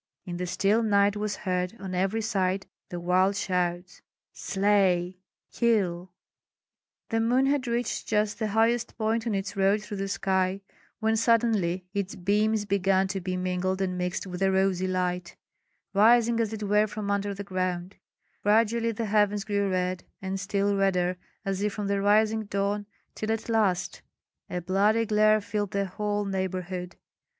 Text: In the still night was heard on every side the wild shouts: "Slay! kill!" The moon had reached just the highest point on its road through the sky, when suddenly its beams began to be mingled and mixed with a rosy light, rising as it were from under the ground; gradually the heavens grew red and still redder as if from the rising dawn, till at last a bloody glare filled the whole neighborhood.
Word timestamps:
In 0.25 0.37
the 0.37 0.47
still 0.47 0.81
night 0.81 1.15
was 1.15 1.35
heard 1.45 1.77
on 1.79 1.93
every 1.93 2.21
side 2.23 2.65
the 2.89 2.99
wild 2.99 3.35
shouts: 3.35 4.01
"Slay! 4.33 5.19
kill!" 5.53 6.11
The 7.09 7.19
moon 7.19 7.45
had 7.45 7.67
reached 7.67 8.07
just 8.07 8.39
the 8.39 8.47
highest 8.47 8.97
point 8.97 9.27
on 9.27 9.35
its 9.35 9.55
road 9.55 9.83
through 9.83 9.97
the 9.97 10.07
sky, 10.07 10.61
when 11.01 11.15
suddenly 11.15 11.85
its 11.93 12.15
beams 12.15 12.65
began 12.65 13.07
to 13.09 13.21
be 13.21 13.37
mingled 13.37 13.79
and 13.79 13.95
mixed 13.95 14.25
with 14.25 14.41
a 14.41 14.51
rosy 14.51 14.87
light, 14.87 15.35
rising 15.93 16.39
as 16.39 16.51
it 16.51 16.63
were 16.63 16.87
from 16.87 17.11
under 17.11 17.35
the 17.35 17.43
ground; 17.43 17.97
gradually 18.41 18.91
the 18.91 19.05
heavens 19.05 19.43
grew 19.43 19.69
red 19.69 20.03
and 20.19 20.39
still 20.39 20.75
redder 20.75 21.15
as 21.45 21.61
if 21.61 21.73
from 21.73 21.85
the 21.85 22.01
rising 22.01 22.45
dawn, 22.45 22.87
till 23.13 23.31
at 23.31 23.49
last 23.49 24.01
a 24.49 24.61
bloody 24.61 25.05
glare 25.05 25.39
filled 25.39 25.69
the 25.69 25.85
whole 25.85 26.25
neighborhood. 26.25 26.95